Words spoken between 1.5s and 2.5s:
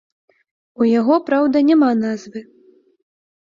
няма назвы.